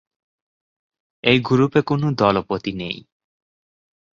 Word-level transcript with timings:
এই 1.23 1.37
গ্রুপে 1.39 1.81
কোনো 1.81 2.07
দলপতি 2.11 2.71
নেই। 2.71 2.97